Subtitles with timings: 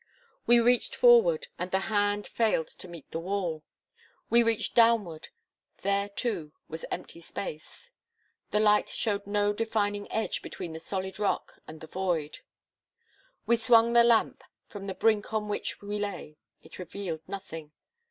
[0.47, 3.61] We reached forward, and the hand failed to meet the wall;
[4.31, 5.27] we reached downward;
[5.83, 7.91] there, too, was empty space.
[8.49, 12.39] The light showed no defining edge between the solid rock and the void.
[13.45, 17.71] We swung the lamp from the brink on which we lay; it revealed nothing.